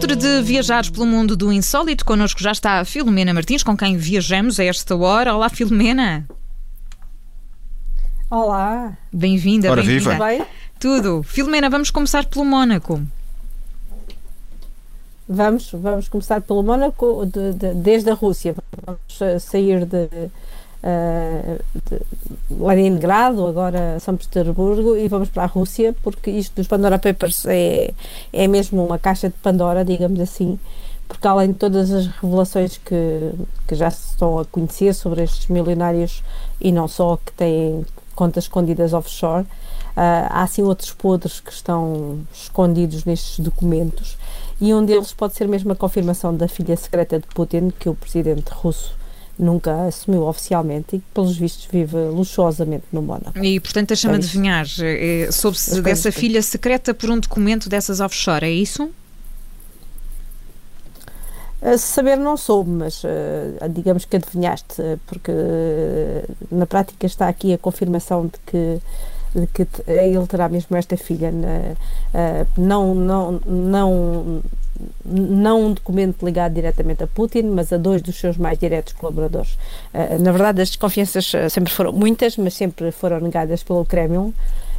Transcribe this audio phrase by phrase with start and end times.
[0.00, 3.98] altura de viajares pelo mundo do insólito, connosco já está a Filomena Martins, com quem
[3.98, 5.34] viajamos a esta hora.
[5.34, 6.26] Olá, Filomena.
[8.30, 8.96] Olá.
[9.12, 10.12] Bem-vinda, Ora, bem-vinda.
[10.12, 10.24] viva.
[10.24, 10.42] Bem?
[10.78, 11.22] Tudo.
[11.22, 13.02] Filomena, vamos começar pelo Mónaco.
[15.28, 18.54] Vamos, vamos começar pelo Mónaco, de- de- desde a Rússia.
[18.86, 20.08] Vamos eh, sair de,
[20.82, 21.58] eh,
[22.50, 27.92] Leningrado, agora São Petersburgo, e vamos para a Rússia, porque isto dos Pandora Papers é,
[28.32, 30.58] é mesmo uma caixa de Pandora, digamos assim,
[31.06, 33.32] porque além de todas as revelações que,
[33.66, 36.22] que já se estão a conhecer sobre estes milionários
[36.60, 39.44] e não só que têm contas escondidas offshore,
[39.96, 44.16] ah, há assim outros podres que estão escondidos nestes documentos
[44.60, 47.94] e um deles pode ser mesmo a confirmação da filha secreta de Putin, que o
[47.94, 48.94] presidente russo
[49.40, 53.38] nunca assumiu oficialmente e que, pelos vistos, vive luxuosamente no Mónaco.
[53.42, 54.66] E, portanto, deixa-me É adivinhar.
[54.80, 58.90] eh, Soube-se dessa que- filha secreta por um documento dessas offshore, é isso?
[61.78, 67.52] Saber não soube, mas ah, digamos que adivinhaste, ah, porque ah, na prática está aqui
[67.52, 68.80] a confirmação de que,
[69.38, 71.30] de que ele terá mesmo esta filha.
[72.56, 74.42] não, não, não,
[75.04, 79.58] não um documento ligado diretamente a Putin, mas a dois dos seus mais diretos colaboradores.
[79.92, 84.32] Ah, na verdade, as desconfianças ah, sempre foram muitas, mas sempre foram negadas pelo Kremlin.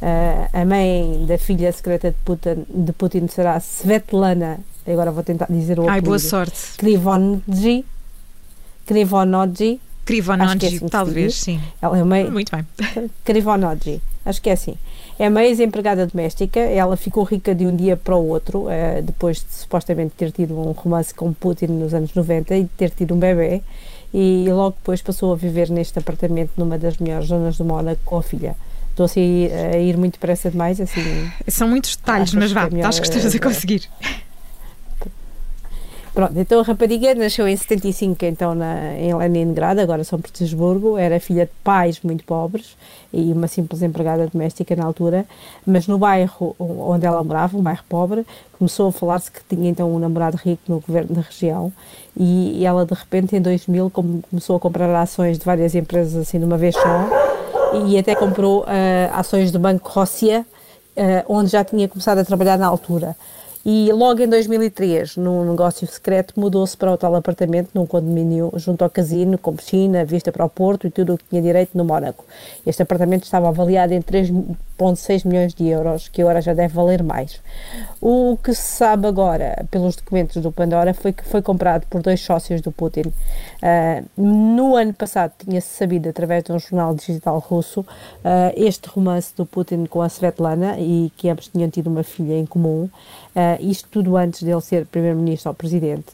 [0.00, 5.46] Ah, a mãe da filha secreta de Putin, de Putin será Svetlana, agora vou tentar
[5.50, 6.76] dizer o Ai, boa sorte.
[6.76, 7.84] Krivonji.
[8.86, 9.80] Krivonodji.
[10.04, 11.60] Que é Krivonogi, assim talvez, sim.
[11.80, 12.04] Ela é.
[12.04, 12.66] Muito bem.
[13.24, 14.02] Krivonodji.
[14.24, 14.76] Acho que é assim.
[15.18, 16.60] É uma ex-empregada doméstica.
[16.60, 20.58] Ela ficou rica de um dia para o outro, eh, depois de supostamente ter tido
[20.58, 23.62] um romance com Putin nos anos 90 e ter tido um bebê.
[24.12, 28.16] E logo depois passou a viver neste apartamento numa das melhores zonas do Mónaco com
[28.16, 28.56] a filha.
[28.90, 31.02] Estou assim, a ir, a ir muito depressa demais, assim.
[31.48, 33.88] São muitos detalhes, mas vá, é acho que estás a eh, conseguir.
[36.14, 41.18] Pronto, então a rapariga nasceu em 75, então na, em Leningrado, agora São Petersburgo, era
[41.18, 42.76] filha de pais muito pobres
[43.12, 45.26] e uma simples empregada doméstica na altura,
[45.66, 48.24] mas no bairro onde ela morava, um bairro pobre,
[48.56, 51.72] começou a falar-se que tinha então um namorado rico no governo da região.
[52.16, 56.14] E, e ela de repente em 2000 come- começou a comprar ações de várias empresas
[56.14, 57.08] assim de uma vez só.
[57.88, 60.46] E até comprou ah, ações do Banco Róssia,
[60.96, 63.16] ah, onde já tinha começado a trabalhar na altura.
[63.66, 68.84] E logo em 2003, num negócio secreto, mudou-se para o tal apartamento, num condomínio junto
[68.84, 71.82] ao casino, com piscina, vista para o Porto e tudo o que tinha direito no
[71.82, 72.26] Mónaco.
[72.66, 77.40] Este apartamento estava avaliado em 3,6 milhões de euros, que agora já deve valer mais.
[78.02, 82.20] O que se sabe agora, pelos documentos do Pandora, foi que foi comprado por dois
[82.20, 83.04] sócios do Putin.
[83.62, 87.82] Ah, no ano passado tinha-se sabido, através de um jornal digital russo,
[88.22, 92.34] ah, este romance do Putin com a Svetlana e que ambos tinham tido uma filha
[92.34, 92.90] em comum.
[93.54, 96.06] Ah, isto tudo antes dele ser primeiro-ministro ou presidente.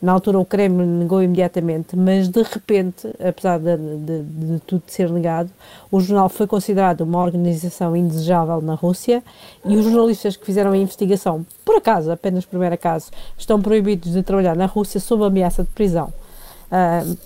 [0.00, 5.10] Na altura o Kremlin negou imediatamente, mas de repente, apesar de, de- de tudo ser
[5.10, 5.50] negado,
[5.90, 9.22] o jornal foi considerado uma organização indesejável na Rússia
[9.64, 14.12] e os jornalistas que fizeram a investigação, por acaso, apenas por mero acaso, estão proibidos
[14.12, 16.12] de trabalhar na Rússia sob ameaça de prisão.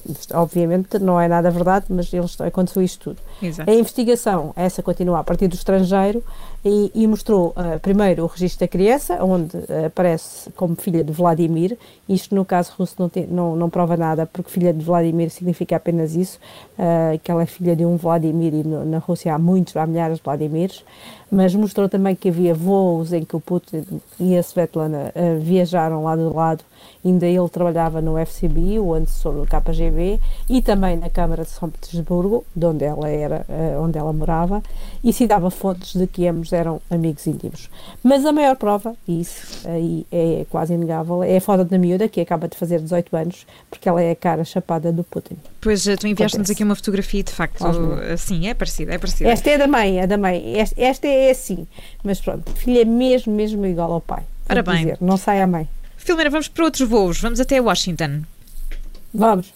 [0.09, 3.19] Isto, obviamente não é nada verdade, mas eles, aconteceu isto tudo.
[3.41, 3.71] Exato.
[3.71, 6.23] A investigação, essa continua a partir do estrangeiro
[6.65, 11.13] e, e mostrou ah, primeiro o registro da criança, onde ah, aparece como filha de
[11.13, 11.77] Vladimir.
[12.09, 15.77] Isto no caso russo não, tem- não, não prova nada, porque filha de Vladimir significa
[15.77, 16.39] apenas isso,
[16.79, 19.87] ah, que ela é filha de um Vladimir e no- na Rússia há muitos, há
[19.87, 20.85] milhares de Vladimirs.
[21.31, 23.85] Mas mostrou também que havia voos em que o Putin
[24.21, 26.65] e a Svetlana viajaram lado a lado.
[27.03, 31.71] Ainda ele trabalhava no FCB, o antecessor do KGB, e também na Câmara de São
[31.71, 34.63] Petersburgo, de onde ela era, eh, onde ela morava,
[35.03, 37.71] e citava fontes de que ambos eram amigos íntimos.
[38.03, 42.09] Mas a maior prova, e isso aí é quase inegável, é a foto da miúda,
[42.09, 45.37] que acaba de fazer 18 anos, porque ela é a cara chapada do Putin.
[45.61, 48.11] Pois eh, tu enviaste-nos aqui uma fotografia de facto, meus.
[48.13, 49.31] assim, é parecida, é parecida.
[49.31, 50.59] Esta é da mãe, é da mãe.
[50.59, 51.67] Esta, esta é assim.
[52.03, 54.23] Mas pronto, filha é mesmo, mesmo igual ao pai.
[54.49, 54.77] Ora bem.
[54.77, 55.69] dizer, não sai à mãe.
[55.97, 58.23] Filomena, vamos para outros voos, vamos até Washington.
[59.15, 59.53] Vamos.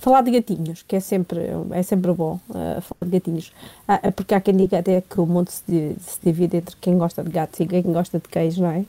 [0.00, 1.40] Falar de gatinhos, que é sempre,
[1.72, 3.52] é sempre bom uh, falar de gatinhos.
[3.86, 6.96] Ah, ah, porque há quem diga até que o mundo se, se divide entre quem
[6.96, 8.84] gosta de gatos e quem gosta de queijo, não é?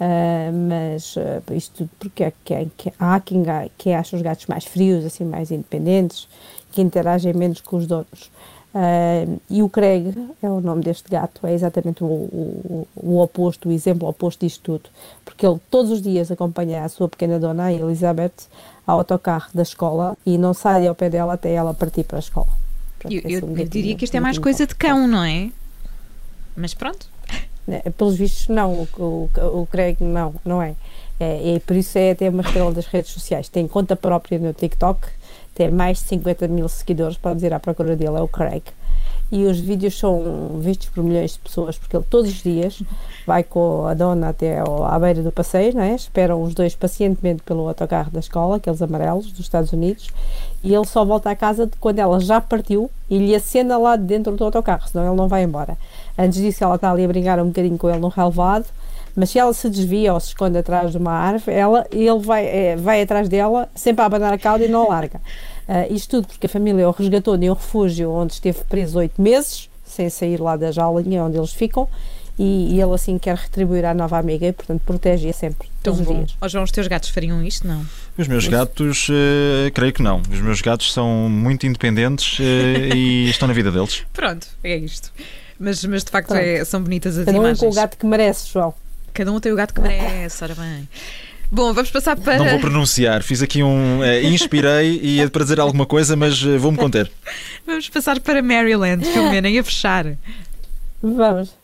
[0.00, 3.44] Ah, mas ah, isto tudo porque há quem, que- há quem,
[3.78, 6.26] quem acha os gatos mais frios, assim, mais independentes,
[6.72, 8.30] que interagem menos com os donos.
[8.74, 10.12] Ah, e o Craig
[10.42, 14.62] é o nome deste gato, é exatamente o, o, o oposto, o exemplo oposto disto
[14.62, 14.90] tudo,
[15.24, 18.32] porque ele todos os dias acompanha a sua pequena dona, a Elizabeth,
[18.86, 22.20] ao autocarro da escola e não sai ao pé dela até ela partir para a
[22.20, 22.46] escola.
[22.98, 25.06] Pronto, Eu, eu- é um eu gatinho- diria que isto é mais coisa de cão,
[25.08, 25.50] não é?
[26.56, 27.08] Mas pronto.
[27.66, 28.72] Né, Pelos vistos, não.
[28.72, 30.74] O, o, o Craig, não, não é.
[31.18, 33.48] É, e por isso é até uma estrela das redes sociais.
[33.48, 35.00] Tem conta própria no TikTok,
[35.54, 38.62] tem mais de 50 mil seguidores, pode ir à procura dele, é o Craig
[39.30, 42.80] e os vídeos são vistos por milhões de pessoas, porque ele todos os dias
[43.26, 45.94] vai com a dona até à beira do passeio, não é?
[45.94, 50.08] esperam os dois pacientemente pelo autocarro da escola, aqueles amarelos dos Estados Unidos,
[50.62, 54.36] e ele só volta à casa quando ela já partiu e lhe acena lá dentro
[54.36, 55.76] do autocarro, senão ele não vai embora.
[56.16, 58.66] Antes disso, ela está ali a brincar um bocadinho com ele no relevado,
[59.16, 62.44] mas se ela se desvia ou se esconde atrás de uma árvore, ela, ele vai,
[62.44, 65.20] é, vai atrás dela, sempre a abanar a cauda e não a larga.
[65.66, 69.20] Uh, isto tudo porque a família o resgatou de um refúgio onde esteve preso oito
[69.20, 71.88] meses, sem sair lá da jaulinha onde eles ficam,
[72.38, 76.06] e, e, ele assim quer retribuir à nova amiga e, portanto, protege-a sempre, todos os
[76.06, 76.36] dias.
[76.38, 77.82] Oh, João, os teus gatos fariam isto, não?
[78.18, 80.20] Os meus gatos, uh, creio que não.
[80.30, 84.04] Os meus gatos são muito independentes uh, e estão na vida deles.
[84.12, 85.10] Pronto, é isto.
[85.58, 87.62] Mas, mas de facto é, são bonitas as Cada imagens.
[87.62, 88.74] um com o gato que merece, João.
[89.16, 90.86] Cada um tem o gato que merece, ora bem.
[91.50, 92.36] Bom, vamos passar para.
[92.36, 94.04] Não vou pronunciar, fiz aqui um.
[94.04, 97.10] Eh, inspirei e ia para dizer alguma coisa, mas eh, vou-me conter.
[97.66, 100.04] vamos passar para Maryland, Filomena, e a fechar.
[101.02, 101.54] Vamos.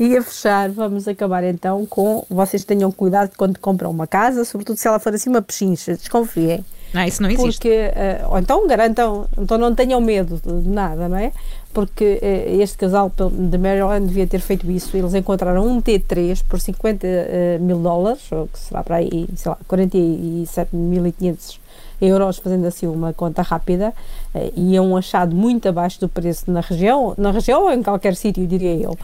[0.00, 2.24] E a fechar, vamos acabar então com.
[2.30, 6.64] Vocês tenham cuidado quando compram uma casa, sobretudo se ela for assim uma pechincha, desconfiem.
[6.94, 7.60] Ah, isso não existe.
[7.60, 7.90] Porque,
[8.24, 11.30] uh, ou então garantam, então não tenham medo de nada, não é?
[11.76, 14.96] Porque uh, este casal de Maryland devia ter feito isso.
[14.96, 19.50] Eles encontraram um T3 por 50 uh, mil dólares, ou que será para aí, sei
[19.50, 21.58] lá, 47.500
[22.00, 23.92] euros, fazendo assim uma conta rápida,
[24.54, 28.16] e é um achado muito abaixo do preço na região, na região ou em qualquer
[28.16, 28.96] sítio, diria eu.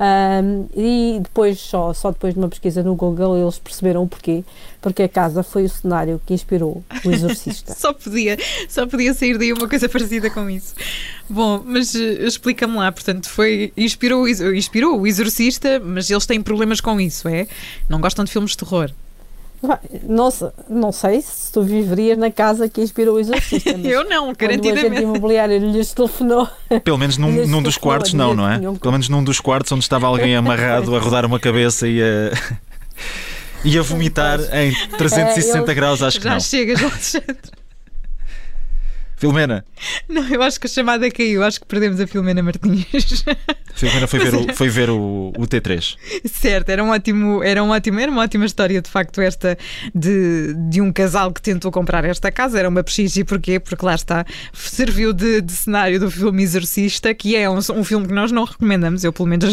[0.00, 4.44] Um, e depois, só, só depois de uma pesquisa no Google, eles perceberam o porquê.
[4.80, 7.74] Porque a casa foi o cenário que inspirou o Exorcista.
[7.76, 10.74] só, podia, só podia sair daí uma coisa parecida com isso.
[11.28, 16.80] Bom, mas uh, explica-me lá, portanto, foi inspirou, inspirou o Exorcista, mas eles têm problemas
[16.80, 17.48] com isso, é?
[17.88, 18.92] Não gostam de filmes de terror.
[20.04, 20.28] Não,
[20.68, 23.70] não sei se tu viverias na casa que inspirou o exorcista.
[23.82, 24.86] Eu não, garantidamente.
[24.86, 26.48] O agente imobiliário lhes telefonou.
[26.84, 28.58] Pelo menos num, num dos quartos, não, não é?
[28.58, 32.32] Pelo menos num dos quartos onde estava alguém amarrado a rodar uma cabeça e a.
[33.64, 36.40] e a vomitar em 360 é, graus, acho que já não.
[36.40, 37.36] Já chega, Alexandre.
[39.18, 39.64] Filomena.
[40.08, 41.42] Não, eu acho que a chamada caiu.
[41.42, 43.24] Acho que perdemos a Filomena Martins.
[43.26, 45.96] A Filomena foi ver, o, foi ver o, o, T3.
[46.24, 49.58] Certo, era um ótimo, era um ótimo, era uma ótima história de facto esta
[49.92, 52.60] de, de um casal que tentou comprar esta casa.
[52.60, 53.58] Era uma pechincha e porquê?
[53.58, 58.06] Porque lá está, serviu de, de cenário do filme Exorcista, que é um, um, filme
[58.06, 59.02] que nós não recomendamos.
[59.02, 59.52] Eu pelo menos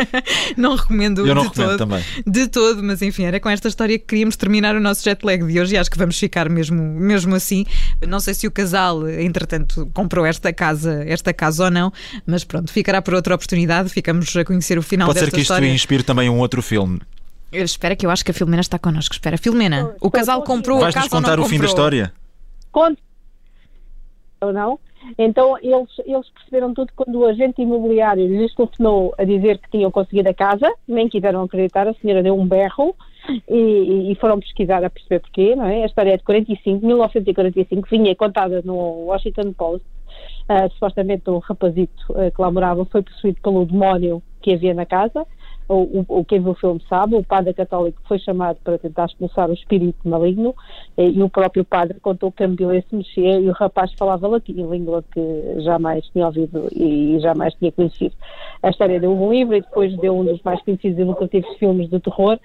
[0.56, 1.78] não recomendo eu não de recomendo todo.
[1.78, 2.04] também.
[2.26, 5.44] De todo, mas enfim, era com esta história que queríamos terminar o nosso jet lag
[5.44, 7.66] de hoje e acho que vamos ficar mesmo, mesmo assim.
[8.08, 11.92] Não sei se o casal entretanto, comprou esta casa, esta casa ou não,
[12.26, 15.42] mas pronto, ficará para outra oportunidade, ficamos a conhecer o final Pode desta ser que
[15.42, 15.72] isto história.
[15.72, 17.00] inspire também um outro filme.
[17.52, 19.14] Eu espero que eu acho que a Filomena está connosco.
[19.14, 22.12] Espera, Filomena, o casal comprou Vais a casa contar ou não o fim da história?
[22.70, 23.00] Conto.
[24.40, 24.78] Ou não?
[25.18, 29.90] Então eles, eles perceberam tudo quando o agente imobiliário lhes telefonou a dizer que tinham
[29.90, 32.96] conseguido a casa, nem quiseram acreditar, a senhora deu um berro
[33.48, 35.82] e, e, foram pesquisar a perceber porquê, não é?
[35.82, 38.74] A história é de 45, 1945, vinha contada no
[39.06, 39.86] Washington Post.
[40.42, 44.84] Uh, supostamente o rapazito uh, que lá morava foi possuído pelo demónio que havia na
[44.84, 45.26] casa.
[45.68, 49.48] O, o, quem viu o filme sabe, o padre católico foi chamado para tentar expulsar
[49.48, 50.54] o espírito maligno
[50.98, 54.54] e o próprio padre contou que a mobília se mexia e o rapaz falava latim,
[54.54, 58.14] língua que jamais tinha ouvido e, e jamais tinha conhecido.
[58.62, 61.88] A história deu um livro e depois deu um dos mais conhecidos e lucrativos filmes
[61.88, 62.38] de terror,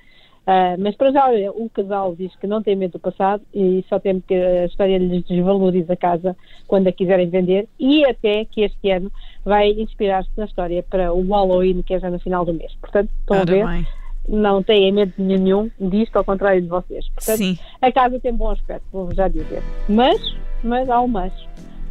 [0.47, 3.99] Uh, mas para já, o casal diz que não tem medo do passado e só
[3.99, 8.61] tem que a história lhes desvaloriza a casa quando a quiserem vender e até que
[8.61, 9.11] este ano
[9.43, 12.73] vai inspirar-se na história para o Halloween, que é já no final do mês.
[12.79, 13.65] Portanto, estão a ver?
[13.67, 13.85] Bem.
[14.29, 17.05] Não têm medo nenhum disto, ao contrário de vocês.
[17.09, 17.59] Portanto, Sim.
[17.81, 19.61] a casa tem bom aspecto, vou já dizer.
[19.89, 20.17] Mas,
[20.63, 21.33] mas há um mas,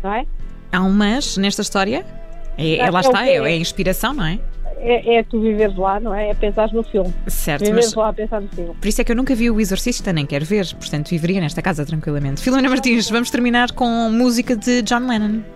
[0.02, 0.26] não é?
[0.72, 2.06] Há um mas nesta história?
[2.56, 4.38] É, é, lá está, é, é a inspiração, não é?
[4.78, 6.30] É, é, tu viveres lá, não é?
[6.30, 7.12] É pensar no filme.
[7.26, 8.74] Certo, viveres mas lá a pensar no filme.
[8.74, 11.62] Por isso é que eu nunca vi o Exorcista, nem quero ver, portanto viveria nesta
[11.62, 12.40] casa tranquilamente.
[12.40, 15.55] Filomena Martins, vamos terminar com música de John Lennon.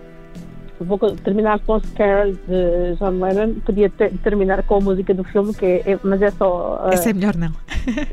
[0.83, 3.53] Vou terminar com Scare de John Lennon.
[3.65, 6.83] Podia ter, terminar com a música do filme, que é, é mas é só.
[6.85, 7.51] Uh, Essa é melhor não.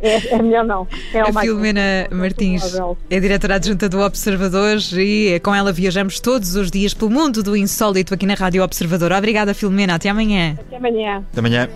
[0.00, 0.86] É, é melhor não.
[1.12, 2.74] É a Filomena Martins
[3.10, 7.56] é diretora adjunta do Observador e com ela viajamos todos os dias pelo mundo do
[7.56, 9.12] insólito aqui na Rádio Observador.
[9.12, 9.94] Obrigada, Filomena.
[9.94, 10.56] Até amanhã.
[10.58, 11.24] Até amanhã.
[11.30, 11.68] Até amanhã.